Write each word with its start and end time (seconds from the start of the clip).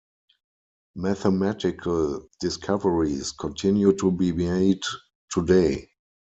Mathematical 0.95 2.27
discoveries 2.39 3.31
continue 3.33 3.95
to 3.97 4.09
be 4.11 4.31
made 4.31 4.81
today. 5.29 5.89